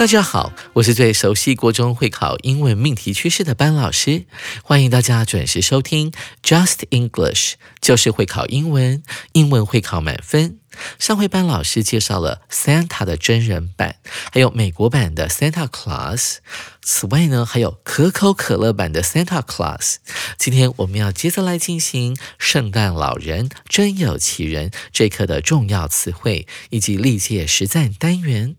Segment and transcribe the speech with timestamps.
[0.00, 4.24] 大家好，我是最熟悉国中会考英文命题趋势的班老师，
[4.64, 6.10] 欢迎大家准时收听
[6.42, 10.56] Just English，就是会考英文，英文会考满分。
[10.98, 13.96] 上回班老师介绍了 Santa 的真人版，
[14.32, 16.36] 还有美国版的 Santa Claus，
[16.80, 19.96] 此外呢，还有可口可乐版的 Santa Claus。
[20.38, 28.56] 今天我们要接着来进行圣诞老人真有其人这课的重要词汇以及历届实战单元。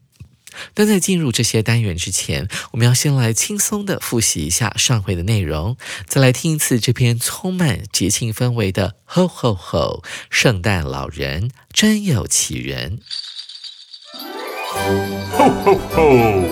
[0.72, 13.00] 但在进入这些单元之前，我们要先来轻松的复习一下上回的内容，再来听一次这篇充满节庆氛围的“吼吼吼”，圣诞老人真有其人。
[15.32, 16.48] Ho, ho, ho!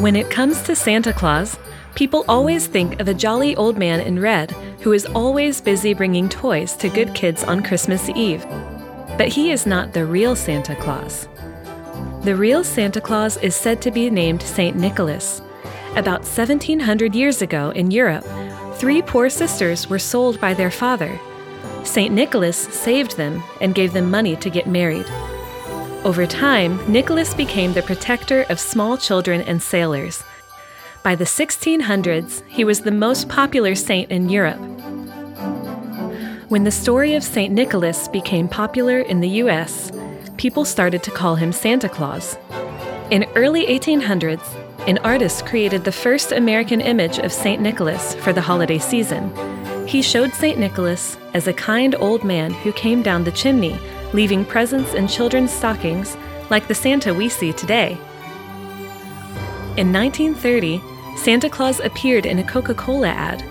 [0.00, 1.52] When it comes to Santa Claus,
[1.94, 4.50] people always think of a jolly old man in red
[4.82, 8.44] who is always busy bringing toys to good kids on Christmas Eve.
[9.16, 11.28] But he is not the real Santa Claus.
[12.23, 14.75] The real Santa Claus is said to be named St.
[14.75, 15.41] Nicholas.
[15.95, 18.25] About 1700 years ago in Europe,
[18.75, 21.17] three poor sisters were sold by their father.
[21.85, 22.13] St.
[22.13, 25.05] Nicholas saved them and gave them money to get married.
[26.03, 30.21] Over time, Nicholas became the protector of small children and sailors.
[31.03, 34.59] By the 1600s, he was the most popular saint in Europe.
[36.49, 37.53] When the story of St.
[37.53, 39.89] Nicholas became popular in the US,
[40.39, 42.37] people started to call him Santa Claus.
[43.11, 44.41] In early 1800s,
[44.87, 47.61] an artist created the first American image of St.
[47.61, 49.35] Nicholas for the holiday season.
[49.85, 50.57] He showed St.
[50.57, 53.77] Nicholas as a kind old man who came down the chimney,
[54.13, 56.15] leaving presents in children's stockings
[56.49, 57.97] like the Santa we see today.
[59.75, 60.81] In 1930,
[61.17, 63.43] Santa Claus appeared in a Coca Cola ad.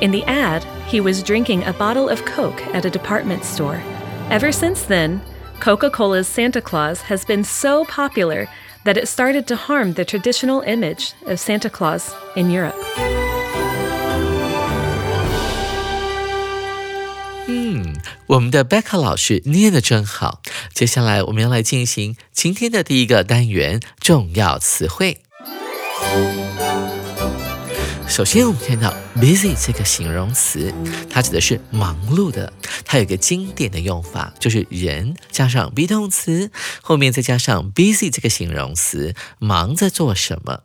[0.00, 3.82] In the ad, he was drinking a bottle of Coke at a department store.
[4.30, 5.20] Ever since then,
[5.59, 8.47] Coca Cola's Santa Claus has been so popular
[8.83, 12.75] that it started to harm the traditional image of Santa Claus in Europe.
[17.47, 17.95] 嗯，
[18.27, 20.41] 我们的 Becca 老师念的真好。
[20.73, 25.21] 接下来我们要来进行今天的第一个单元重要词汇。
[28.10, 30.74] 首先，我们看到 busy 这个形容词，
[31.08, 32.52] 它指的是忙碌的。
[32.84, 36.50] 它有一个经典的用法，就是人加上 be 动词，
[36.82, 40.62] 后面再加上 busy 这个形容词，忙着做什么？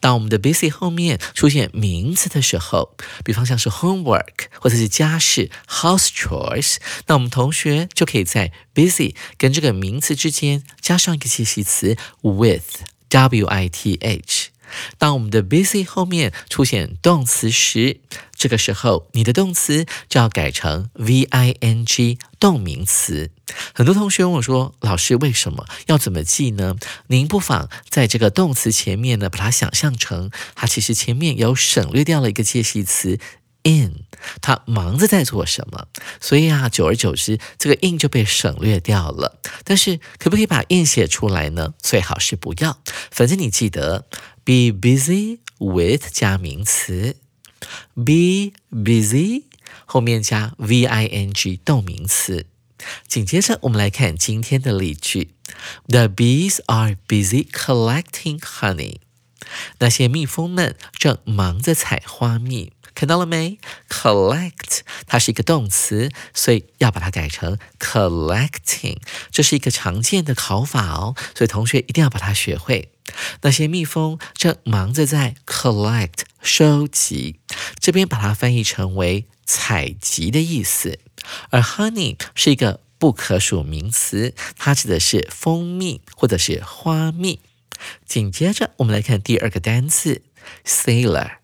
[0.00, 6.76] 当我们的 busy 后面出现名词的时候，比方像是 homework 或者是家事 house chores，
[7.06, 14.51] 那我们同学就可以在 busy 跟这个名词之间加上一个介系词 with，w i t h。
[14.98, 18.00] 当我们的 busy 后面出现动词时，
[18.34, 23.30] 这个时候你的动词就要改成 v i n g 动名词。
[23.74, 26.76] 很多同学问我说：“老师，为什么要怎么记呢？”
[27.08, 33.18] 您不妨在这个动词前面呢，把它想象成它其实前面有省略掉了一个介系词。
[33.64, 34.02] in，
[34.40, 35.86] 他忙着在做什么？
[36.20, 39.38] 所以啊，久而久之，这个 in 就被省略掉了。
[39.62, 41.74] 但是，可不可以把 in 写出来呢？
[41.80, 42.78] 最好是不要。
[43.12, 44.06] 反正你记得
[44.43, 47.17] ，be busy with 加名词，
[47.93, 49.43] be busy
[49.85, 52.45] 后面加 v i n g 动名词。
[53.07, 55.33] 紧接着，我们来看今天的例句：
[55.87, 58.97] The bees are busy collecting honey。
[59.79, 62.73] 那些蜜蜂们正忙着采花蜜。
[62.94, 63.58] 看到了没
[63.88, 68.98] ？collect 它是一个动词，所以要把它改成 collecting。
[69.30, 72.90] 这是一个常见的考法哦，所以同学一定要把它学会。
[73.42, 77.40] 那些蜜蜂正忙着在 collect 收集，
[77.78, 80.98] 这边把它翻译成为采集的意思。
[81.50, 87.40] 而 honey 是一个不可数名词，它指的是蜂蜜或者是花蜜。
[88.06, 90.22] 紧接着我们来看第二个单词
[90.64, 91.41] sailor。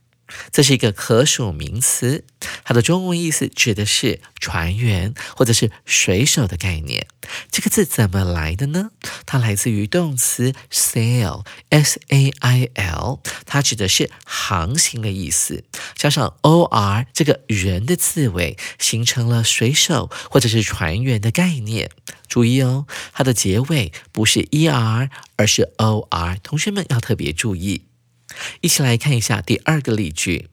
[0.53, 2.25] 这是一个可数名词，
[2.65, 7.07] 它的中文意思指的是船员或者是水手的概念。
[7.51, 8.91] 这个字怎么来的呢？
[9.27, 15.65] 它来自于动词 sail，s a i l，它指的是航行的意思，
[15.95, 21.91] 加上 o r 这个人的字尾，形成了水手或者是船员的概念。
[22.29, 27.88] 注意哦，它的结尾不是 e r，而是 o r，同学们要特别注意。
[28.61, 30.49] 一起来看一下第二个例句。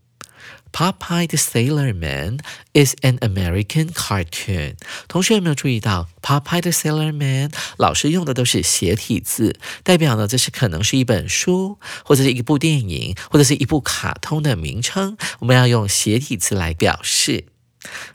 [0.72, 2.39] Popeye the Sailor Man
[2.74, 4.75] is an American cartoon。
[5.07, 15.16] 同学有没有注意到，Popeye the Sailor Man 老师用的都是斜体字，代表呢这是可能是一本书，或者是一部电影，或者是一部卡通的名称。
[15.39, 17.45] 我们要用斜体字来表示。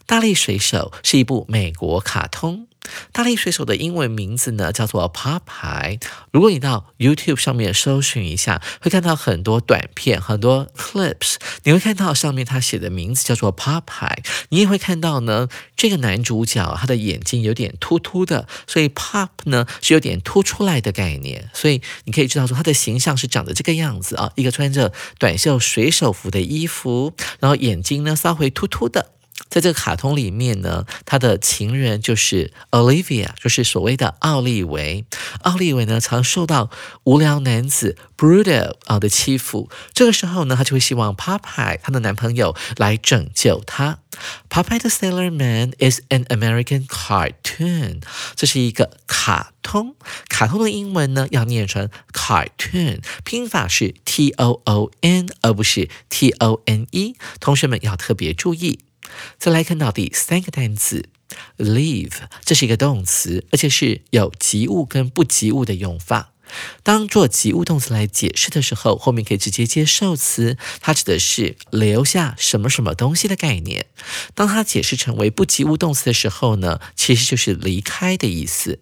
[0.05, 2.67] 大力水手是一部美国卡通。
[3.13, 6.01] 大力水手的英文名字呢叫做 Popeye。
[6.31, 11.37] 如果你到 YouTube 上面搜寻一下，会看到很多短片，很多 clips。
[11.65, 14.25] 你会看到上面他写的名字叫做 Popeye。
[14.51, 21.51] 你也会看到呢，这个男主角他的眼睛有点突突的，所以 Pop 呢是有点突出来的概念。
[21.53, 29.13] 所以你可以知道说他的形象是长得这个样子啊，一个穿着短袖水手服的衣服，然后眼睛呢稍微突突的。
[29.49, 35.05] 在这个卡通里面呢，他的情人就是 Olivia，就是所谓的奥利维。
[35.43, 36.71] 奥利维呢，常受到
[37.05, 39.71] 无聊男子 Brutal 啊的欺负。
[39.93, 43.99] 这个时候呢，他就会希望 Popeye 他的男朋友来拯救他。
[44.51, 48.03] Popeye the Sailor Man is an American cartoon，
[48.35, 49.95] 这是一个卡通。
[50.29, 57.15] 卡通的英文呢，要念成 cartoon，拼法是 T O O N，而不是 T O N E。
[57.39, 58.81] 同学们要特别注意。
[59.39, 61.09] 再来看到第三个单词
[61.59, 62.13] ，leave，
[62.45, 66.33] 这是一个动词，而且是有及物跟不及物的用法。
[66.83, 73.87] 当做及物动词来解释的时候，后面可以直接接受词，它指的是留下什么什么东西的概念。
[74.35, 78.81] 当它解释成为不及物动词的时候呢，其实就是离开的意思。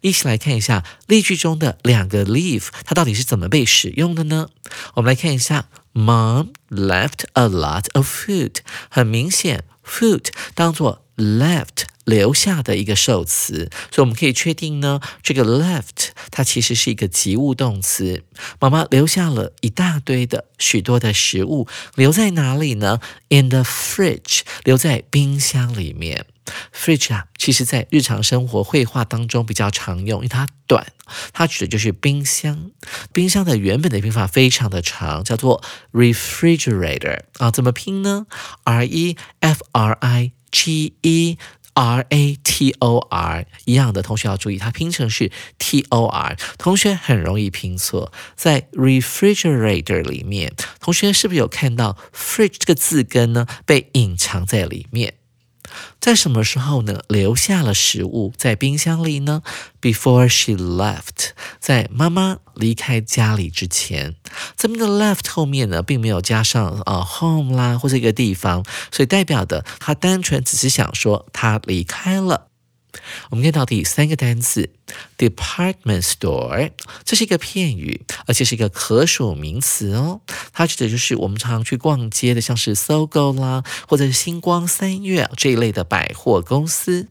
[0.00, 4.48] 一起来看一下例句中的两个 leave，它到底是怎么被使用的呢？
[4.94, 8.56] 我们来看一下，Mom left a lot of food。
[8.88, 18.24] 很明显，food 当做 left 留下的一个受词，所以我们可以确定呢，这个 left 它其实是一个及物动词。
[18.58, 26.26] 妈妈留下了一大堆的许多的食物，留在哪里呢？In the fridge，留在冰箱里面。
[26.74, 30.86] Fridge 啊，其实在日常生活绘画当中比较常用，因为它短，
[31.32, 32.70] 它指的就是冰箱。
[33.12, 35.62] 冰箱的原本的拼法非常的长，叫做
[35.92, 38.26] refrigerator 啊，怎么拼呢
[38.64, 41.38] ？R E F R I G E
[41.74, 48.12] R A T O R 一样的同学要注意，它拼成是 T O R，同学很容易拼错。
[48.36, 53.46] 在 refrigerator 里面，同学是不是有看到 fridge 这个字根呢？
[53.64, 55.14] 被隐藏在里面。
[56.00, 57.00] 在什么时候呢？
[57.08, 59.42] 留下了食物在冰箱里呢
[59.80, 61.30] ？Before she left，
[61.60, 64.14] 在妈妈离开家里之前，
[64.56, 72.48] 这边的 left 后面呢，并没有加上呃 home 啦或者一个地方，所以代表的他单纯只是想说他离开了。
[73.30, 74.70] 我们看到第三个单词
[75.16, 76.70] department store，
[77.04, 80.20] 这是一个片语，而且是一个可数名词哦。
[80.52, 87.08] 它指的就是我们常常去逛街的，像是搜狗啦，或者是星光三月这一类的百货公司。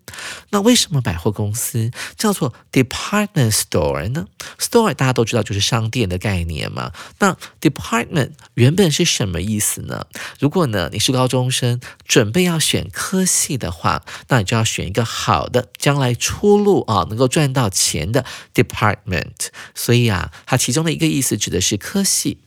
[0.52, 4.28] 那为什么百货公司叫做 department store 呢
[4.60, 6.92] ？store 大家都知道就是商店的概念嘛。
[7.20, 10.06] 那 department 原本是什么意思呢？
[10.40, 15.70] 如果呢你是高中生，准备要选科系的话，那你就要选一个好的。
[15.78, 22.40] 将来出路啊，能够赚到钱的 department，所以啊，它其中的一个意思指的是科系。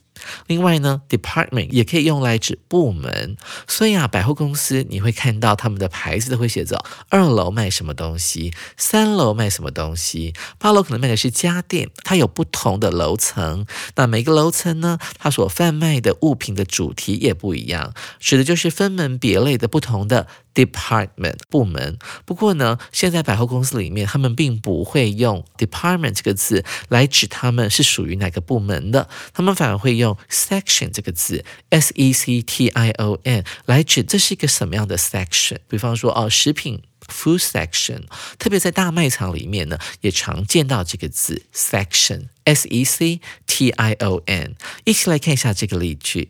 [0.47, 3.35] 另外呢，department 也可以用来指部门，
[3.67, 13.65] 所以啊，百货公司你会看到他们的牌子都会写着二楼卖什么东西，三楼卖什么东西，八楼可能卖的是家电，它有不同的楼层。
[13.97, 21.99] 那每个楼层呢，它所贩卖的物品的主题也不一样，指的就是分门别类的不同的 department 部门。
[22.25, 30.17] 不过呢，现在百货公司里面，他们并不会用 department 这个字来指他们是属于哪个部门的，他们反而会用。
[30.29, 35.57] section 这个字，s e c t i o n 来指这是一个什么样的 section？
[35.67, 38.03] 比方说哦，食品 food section，
[38.37, 44.55] 特别在大卖场里面呢，也常见到这个字 section，s e c t i o n。
[44.85, 46.29] 一起来看一下这个例句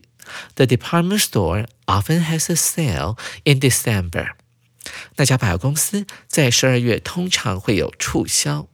[0.54, 4.30] ：The department store often has a sale in December。
[5.16, 8.68] 那家百货公司在十二月通常会有促销。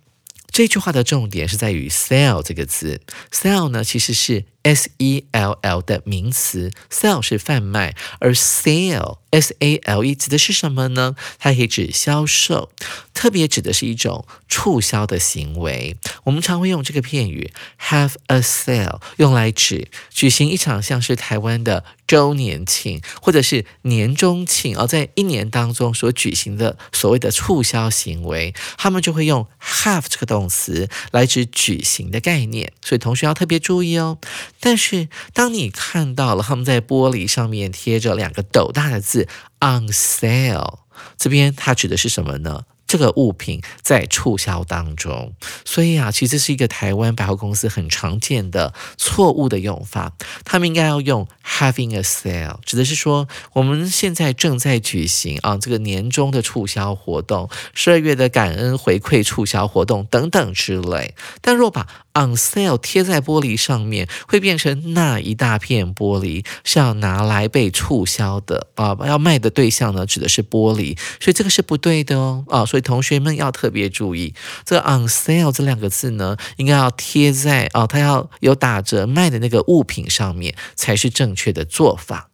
[0.51, 10.15] 这句话的重点是在于 “sale” 这个词，“sale” 呢其实是 S E L L 的名词，sell 是贩卖，而 sale S A L E
[10.15, 11.17] 指的是什么呢？
[11.39, 12.71] 它可以指销售，
[13.15, 15.97] 特别指的是一种促销的行为。
[16.25, 17.51] 我们常会用这个片语
[17.81, 32.73] have a sale 用来指举行一场像是台湾的周年庆或者是年终庆，而在一年当中所举行的所谓的促销行为，他们就会用 have 这个动词来指举行的概念。
[32.85, 34.19] 所以同学要特别注意哦。
[34.63, 39.27] 但是当你看到了他们在玻璃上面贴着两个斗大的字
[39.61, 40.79] on sale，
[41.19, 42.63] 这边它指的是什么呢？
[42.87, 45.33] 这个物品在促销当中，
[45.65, 50.13] 所以啊，其实是一个台湾百货公司很常见的错误的用法。
[50.45, 61.15] 他们应该要用 having a sale，指的是说我们现在正在举行啊这个年终的促销活动，十二月的感恩回馈促销活动等等之类。
[61.41, 82.32] 但若把 on sale 贴在玻璃上面，会变成那一大片玻璃是要拿来被促销的啊，要卖的对象呢指的是玻璃，所以这个是不对的哦啊，所以同学们要特别注意，这 on sale 这两个字呢，应该要贴在啊，它要有打折卖的那个物品上面才是正确的做法。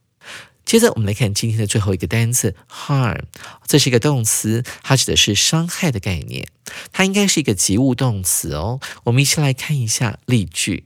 [0.69, 3.23] 接着我们来看今天的最后一个单词 harm，
[3.67, 6.47] 这是一个动词，它指的是伤害的概念，
[6.93, 8.79] 它应该是一个及物动词哦。
[9.05, 10.85] 我们一起来看一下例句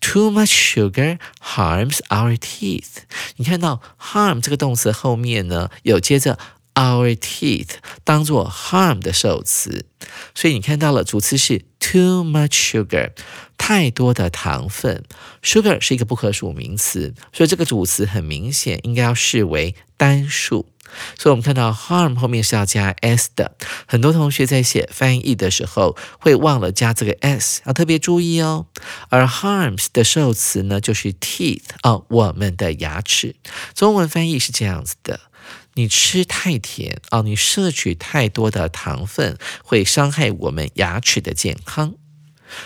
[0.00, 3.02] ：Too much sugar harms our teeth。
[3.38, 6.38] 你看到 harm 这个动词后面呢，有接着
[6.78, 7.70] our teeth
[8.04, 9.84] 当做 harm 的受词，
[10.32, 13.10] 所以你看到了主词是 too much sugar。
[13.58, 15.02] 太多的糖分
[15.42, 20.66] ，sugar 是一个不可数名词，所以这个主词很明显应该要视为单数。
[21.18, 23.56] 所以我们看到 harm 后面是要加 s 的，
[23.86, 28.66] 很多同学在写翻译的时候会忘了加这个 s，要特别注意哦。
[29.10, 33.34] 而 harms 的受词呢就是 teeth 哦，我们的牙齿。
[33.74, 35.20] 中文翻译是这样子的：
[35.78, 41.94] 你吃太甜哦，你摄取太多的糖分会伤害我们牙齿的健康。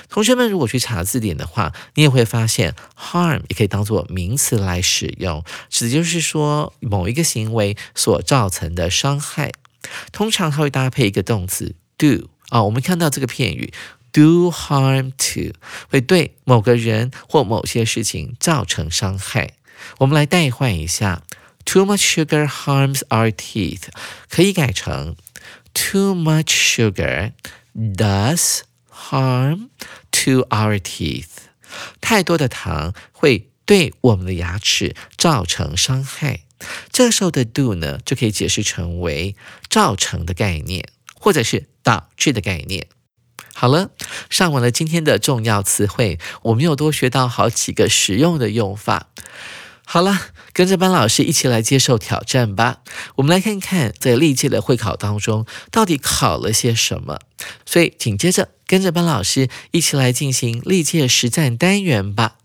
[0.09, 9.53] 同学们，如果去查字典的话，你也会发现 harm 也可以当做名词来使用，指的就是说某一个行为所造成的伤害。
[10.11, 13.75] 通常它会搭配一个动词 do 啊，我们看到这个片语
[14.11, 15.55] do harm to
[15.91, 19.51] 会对某个人或某些事情造成伤害。
[19.99, 21.23] 我们来代换一下
[21.73, 23.85] ，too much sugar harms our teeth，
[24.29, 25.17] 可以改成
[25.73, 27.33] too much sugar
[27.75, 28.61] does。
[29.11, 29.69] Harm
[30.13, 31.27] to our teeth，
[32.01, 36.43] 太多的糖会对我们的牙齿造成伤害。
[36.93, 39.35] 这时候的 do 呢，就可以解释成为
[39.69, 42.87] 造成的概念，或者是导致的概念。
[43.53, 43.91] 好了，
[44.31, 49.09] 上完了今天的重要词汇，我们又多学到好几个实用的用法。
[49.85, 50.19] 好了，
[50.55, 52.79] 跟着班老师一起来接受挑战吧。
[53.17, 57.19] 我们来看看在历届的会考当中到底考了些什么。
[57.67, 62.37] 所以，紧接着跟着班老师一起来进行历届实战单元吧。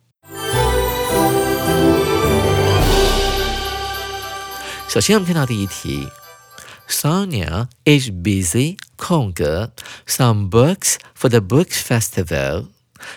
[4.89, 6.09] 首先，我们看到第一题
[6.89, 9.71] ：Sonia is busy 空格
[10.05, 12.65] some books for the book festival。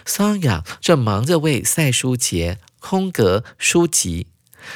[0.07, 2.59] Sonia 正忙着为赛书节。
[2.81, 4.27] 空格书籍，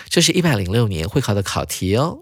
[0.08, 2.20] 这是一百零六年会考的考题哦。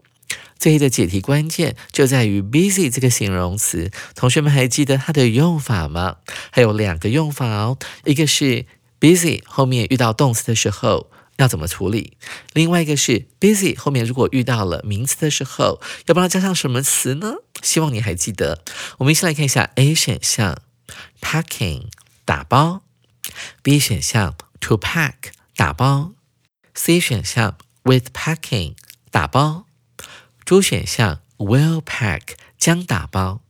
[0.58, 6.18] 这一的解题关键就在于 busy 这个形容词，同学们还记得它的用法吗？
[6.52, 8.64] 还有两个用法哦，一个是
[9.00, 12.16] busy 后面遇到动词的时候要怎么处理，
[12.52, 17.34] 另外一个是 busy 后面如果遇到了名词的时候要帮它加上什么词呢？
[17.60, 18.62] 希望你还记得。
[18.98, 20.56] 我们一起来看一下 A 选项
[21.20, 21.86] packing
[22.24, 22.82] 打包
[23.62, 25.14] ，B 选项 to pack。
[25.54, 26.12] 打包
[26.74, 28.74] ，C 选项 with packing
[29.10, 29.66] 打包
[30.44, 32.20] ，D 选项 will pack
[32.58, 33.40] 将打包。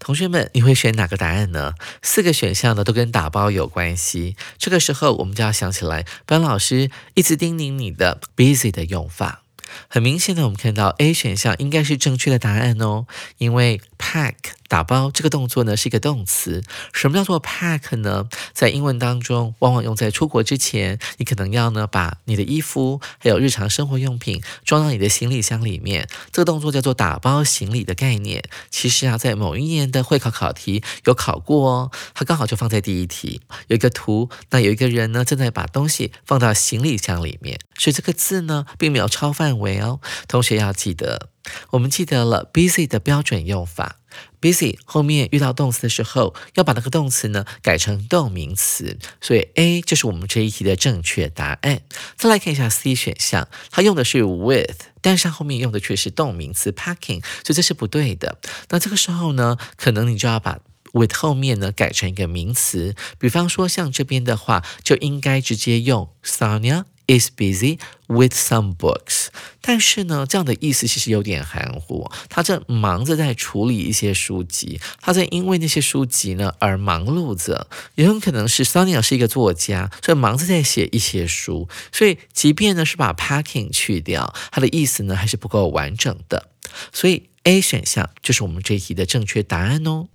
[0.00, 1.74] 同学们，你会选哪个答案呢？
[2.02, 4.36] 四个选项呢都跟打包有关系。
[4.58, 9.42] 这个时候，我们就要想起来班老师一直叮咛你的 busy 的用法。
[9.86, 13.06] 很明显的，我们看到 A 选项应该是正确的答案哦，
[13.38, 14.34] 因为 pack
[14.70, 16.62] 打包这个动作呢是一个动词。
[16.92, 18.28] 什么叫做 pack 呢？
[18.52, 26.08] 在英文当中，往往用在出国之前，你可能要呢把你的衣服还有日常生活用品装到你的行李箱里面。
[26.30, 28.44] 这个动作叫做打包行李的概念。
[28.70, 39.98] 其实啊，在某一年的会考考题有考过哦，它刚好就放在第一题，有一个图，那有一个人呢正在把东西放到行李箱里面，所以这个字呢并没有超范围哦。
[40.28, 41.30] 同学要记得，
[41.70, 43.96] 我们记得了 busy 的标准用法，
[44.40, 51.82] busy 后面遇到动词的时候，要把那个动词呢改成动名词，所以 A 就是我们这一题的正确答案。
[52.16, 58.38] 再来看一下 C 选项，它用的是 with，但是它后面用的却是动名词 packing，所以这是不对的。
[58.68, 60.58] 那这个时候呢，可能你就要把
[60.92, 66.84] with 后面呢改成一个名词，比方说像这边的话，就应该直接用 Sonia。
[67.10, 69.26] Is busy with some books，
[69.60, 72.08] 但是呢，这样的意思其实有点含糊。
[72.28, 77.66] 他正忙着在处理一些书籍，他在因为那些书籍呢而忙碌着。
[77.96, 81.68] 也很可能是 Sonia 是一个作家，所以忙着在写一些书。
[81.90, 86.48] 所以，即便呢是把 packing 去掉，它的意思呢还是不够完整的。
[86.92, 90.06] 所以 A 选项就是我们这一题的正确答案哦。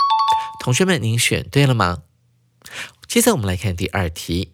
[0.62, 2.04] 同学们，您选对了吗？
[3.08, 4.52] 接着我们来看第二题。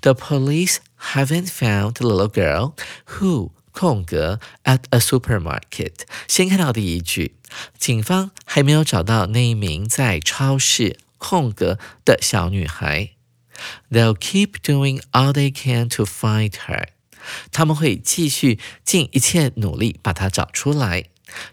[0.00, 0.76] The police
[1.12, 2.74] haven't found the little girl
[3.18, 5.92] who 空格 at a supermarket。
[6.28, 7.34] 先看到第一句，
[7.78, 13.10] 警方还没有找到那一名在超市空格的小女孩。
[13.90, 16.88] They'll keep doing all they can to find her。
[17.52, 21.04] 他们会继续尽一切努力把她找出来。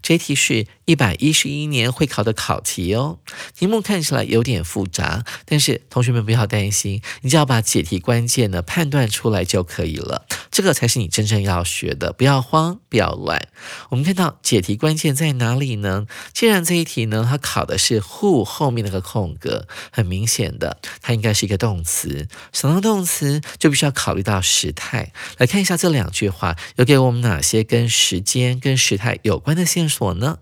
[0.02, 3.20] 这一题是一百一十一年会考的考题哦，
[3.56, 13.48] 题目看起来有点复杂，但是同学们不要担心，你只要把解题关键呢判断出来就可以了，这个才是你真正要学的，不要慌，不要乱。
[13.90, 16.06] 我们看到解题关键在哪里呢？
[16.34, 25.14] 既然这一题呢，它考的是 who 后面那个空格，很明显的，它应该是一个动词，想到动词就必须要考虑到时态。
[25.38, 29.69] 来看一下这两句话，有给我们哪些跟时间、跟时态有关的？
[29.70, 30.40] 线索呢？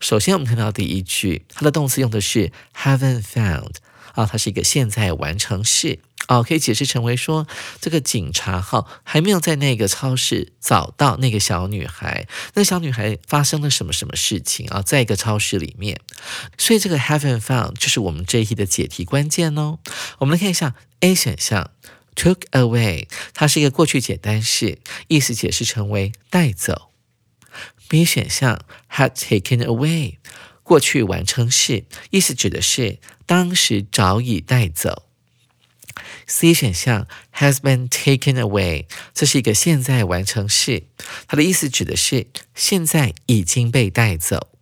[0.00, 3.74] 首先，我们看到第一句，它的动词用的是 haven't found
[4.14, 7.46] 啊，它是一个现在完成式啊，可以解释成为说，
[7.80, 14.82] 这个警察哈还没有在那个超市找到那个小女孩，那小女孩发生了什么什么事情啊？
[14.82, 16.00] 在一个超市里面，
[16.56, 19.78] 所以这个 haven't found 就是我们这一题的解题关键哦。
[20.18, 21.70] 我们来看一下 A 选项
[22.14, 26.89] took away，它是一个过去简单式，意思解释成为带走。
[27.90, 30.18] B 选项 had taken away，
[30.62, 35.08] 过去完成式，意思指的是当时早已带走。
[36.24, 40.84] C 选项 has been taken away，这是一个现在完成式，
[41.26, 44.52] 它的意思指的是现在已经被带走。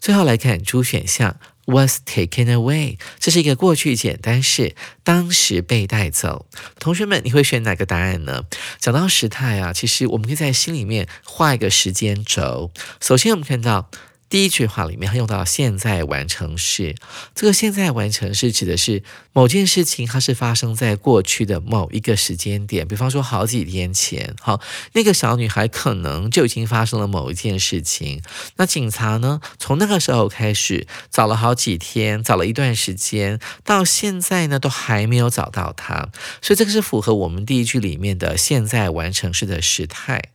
[0.00, 1.38] 最后来看 D 选项。
[1.66, 6.46] Was taken away，这是一个过去简单式，当时被带走。
[6.78, 8.44] 同学们，你会选哪个答案呢？
[8.78, 12.70] 讲到时态啊，其实我们可以在心里面画一个时间轴。
[13.00, 13.90] 首先，我们看到。
[14.28, 16.96] 第一句话里面，它用到现在完成式。
[17.34, 22.88] 这个现在完成式指的是某件事情，它是发生在过去的某一个时间点。
[22.88, 24.60] 比方说，好几天前，好，
[24.94, 28.22] 那个小女孩可能就已经发生了某一件事情。
[28.56, 36.08] 那警察呢，从那个时候开始找了好几天，找了一段时间，到现在呢，都还没有找到她。
[36.42, 40.33] 所以这个是符合我们第一句里面的现在完成式的时态。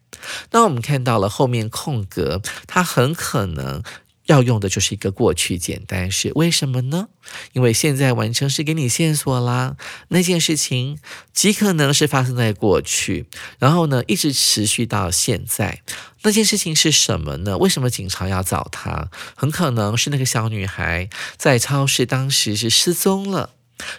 [0.52, 3.84] 那我们看到了后面空格，它很可能
[4.26, 6.32] 要用的就是一个过去简单式。
[6.36, 7.08] 为什么呢？
[7.54, 9.76] 因为现在完成式给你线索啦，
[10.10, 11.00] 那件事情
[11.34, 15.82] 极可能是发生在过去，然后呢一直持续到现在。
[16.22, 17.58] 那件事情是什么呢？
[17.58, 19.10] 为什么警察要找他？
[19.36, 23.52] 很可能是那个小女孩在超市当时是失踪了。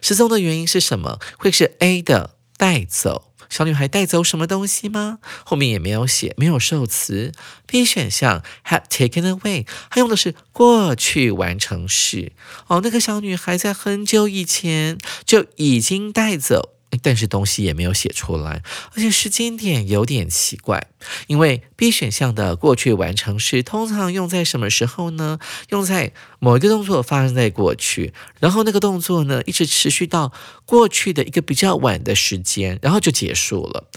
[0.02, 1.18] 失踪的原因是什么？
[1.38, 3.29] 会是 A 的带走。
[3.50, 5.18] 小女孩带走什么东西吗？
[5.44, 7.32] 后面也没有写，没有受词。
[7.66, 12.32] B 选项 had taken away，它用的是过去完成式。
[12.68, 16.70] 哦，那个小女孩在很久以前就已经带走。
[17.02, 18.62] 但是东西也没有写出来，
[18.94, 20.88] 而且时间点有点奇怪，
[21.26, 25.38] 因为 B 选项的过去完成时通常用在什么时候呢？
[25.68, 30.32] 用在某一个动作发生在过去，然后那个动作呢一直持续到
[30.64, 33.88] 过去的一个比较晚的时间，然后就结束了。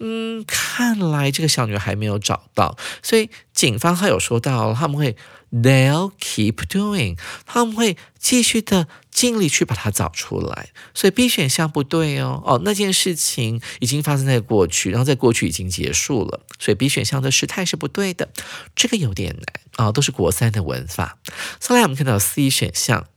[0.00, 5.16] 嗯，看来这个小女孩没有找到，所以警方还有说到他们会。
[5.52, 10.68] They'll keep doing，他们会继续的尽力去把它找出来。
[10.94, 18.28] 所以 B 选项不对哦，哦，那件事情已经发生在过去，然后在过去已经结束了，所以 B 选项的时态是不对的。
[18.76, 21.18] 这个有点难啊，都是国三的文法。
[21.58, 23.08] 再来，我们看到 C 选项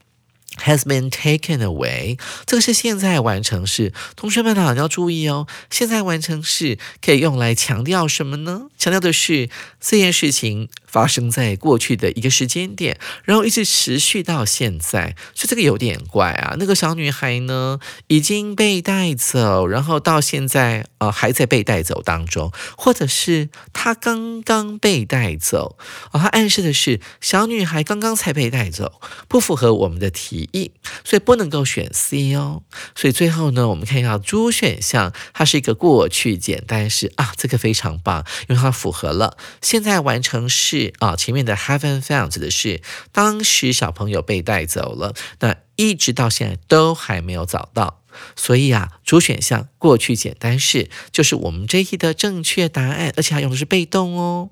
[0.58, 3.92] has been taken away，这个是现在完成式。
[4.16, 8.68] 同学们啊，要注意哦，现在完成式可以用来强调什么呢？
[8.78, 9.48] 强调的是
[9.80, 16.56] 这件事情发生在过去的一个时间点，然后一直持续到现在，所以这个有点怪啊。
[16.58, 25.76] 那个小女孩呢，已经被带走，然后到现在呃还在被带走当中，或者是她刚刚被带走
[26.12, 30.43] 啊，它暗示的是小女孩刚刚才被带走，不符合我们的题。
[30.52, 30.72] 一，
[31.04, 32.62] 所以不能够选 C 哦。
[32.94, 41.16] 所以最后呢，我们看一下 D 选项，它是一个过去简单式啊，这个非常棒，因为它符合了现在完成式啊。
[41.16, 48.02] 前面的 haven't found 指的是当时小朋友被带走了，那一直到现在都还没有找到。
[48.36, 54.50] 所以啊，主选项过去简单式就是我们这一题的正确答案，而且还用的是被动哦。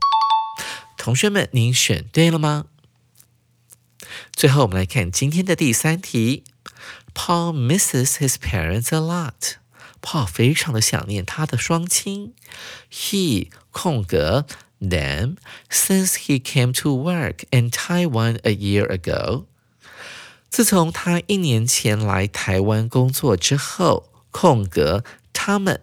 [0.96, 2.64] 同学们，您选对了吗？
[4.32, 6.44] 最后，我们来看今天的第三题。
[7.14, 9.56] Paul misses his parents a lot.
[10.00, 12.34] Paul 非常的想念他的双亲。
[12.90, 14.46] He 空格
[14.80, 15.36] them
[15.70, 19.44] since he came to work in Taiwan a year ago.
[20.50, 25.82] 自从他一年前来台湾工作之后，空格他们，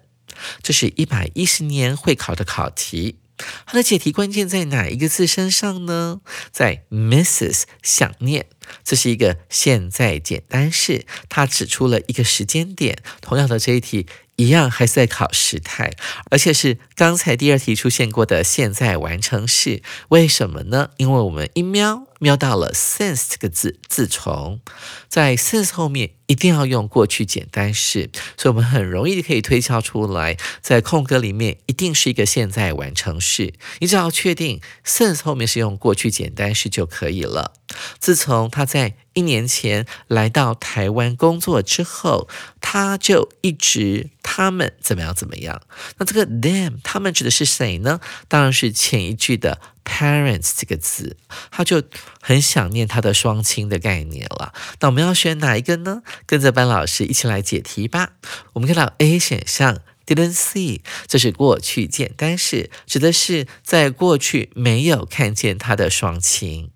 [0.62, 3.20] 这是一百一十年会考的考题。
[3.66, 6.22] 它的解题关键在哪一个字身上呢？
[6.52, 7.64] 在 Mrs.
[7.82, 8.48] 想念，
[8.84, 13.00] 这是一个现在简单式，它指出了一个时间点。
[13.22, 14.08] 同样的这一题。
[14.40, 15.92] 一样还是在考时态，
[16.32, 19.84] 而且是刚才第二题出现过的现在完成式。
[20.08, 20.92] 为什么呢？
[20.96, 24.60] 因为我们一瞄瞄到了 since 这个字自从，
[25.08, 33.54] 在 since 后面一定要用过去简单式，所以我们很容易可以推敲出来，在空格里面一定是一个现在完成式。
[33.80, 37.54] 你只要确定 since 后面是用过去简单式就可以了。
[38.00, 42.28] 自从他在一年前来到台湾工作之后，
[42.62, 45.62] 他就一直他们怎么样怎么样。
[45.98, 48.00] 那这个 them 他们指的是谁呢？
[48.28, 51.18] 当然是前一句的 parents 这个字，
[51.50, 51.82] 他就
[52.22, 54.54] 很想念他的双亲的概念了。
[54.80, 56.04] 那我们要选哪一个呢？
[56.28, 58.12] 跟着班老师一起来解题吧。
[58.54, 66.70] 我们看到 A 选项 didn't see，这是过去简单式，指的是在过去没有看见他的双亲。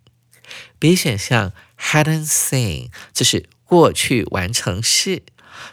[0.79, 5.23] B 选项 hadn't seen，这是过去完成式，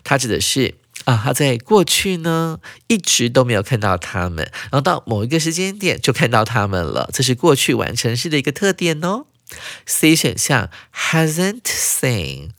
[0.05, 9.27] 它指的是啊，他在过去呢一直都没有看到他们，然后到某一个时间点就看到他们了，这是过去完成式的一个特点哦。
[9.85, 12.51] C 选项 hasn't seen，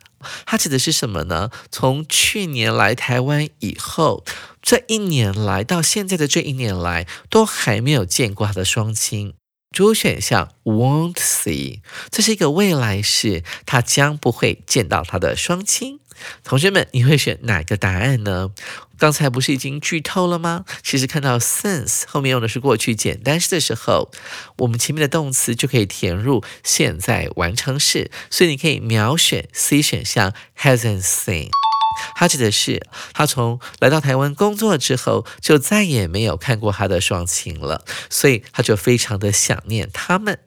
[0.46, 1.50] 它指的是什么呢？
[1.72, 4.26] 从去年来台湾以后，
[4.62, 9.34] 这一年来到现在的这一年来，都还没有见过他的双亲。
[9.74, 16.01] 主选项 won't see，这是一个未来式，他将不会见到他的双亲。
[16.44, 18.52] 同学们，你会选哪个答案呢？
[18.98, 20.64] 刚才不是已经剧透了吗？
[20.84, 24.12] 其实看到 since 后面用的是过去简单式的时候，
[24.58, 31.50] 我们前面的动词就可以填入现在完成式，所以你可以秒选 C 选项 hasn't seen。
[32.16, 40.38] 他指的是他从来到台湾工作之后，就再也没有看过他的双亲了，所以他就非常的想念他们。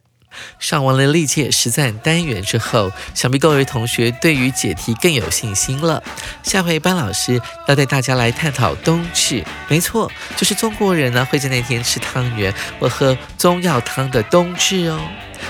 [0.58, 6.02] 上完了历届实战单元之后，想必各位同学对于解题更有信心了。
[6.42, 15.00] 下回班老师要带大家来探讨冬至，没错，就是中国人呢会在那天吃汤圆或喝中药汤的冬至哦。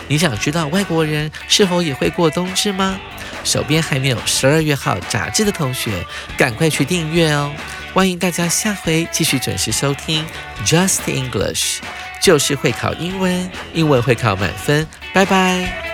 [0.08, 2.98] 你想知道外国人是否也会过冬至吗？
[3.44, 6.04] 手边还没有十二月号杂志的同学，
[6.36, 7.52] 赶快去订阅哦！
[7.92, 10.24] 欢迎大家下回继续准时收听
[10.64, 11.78] Just English，
[12.24, 15.93] 就是会考英文，英文会考满分，拜拜。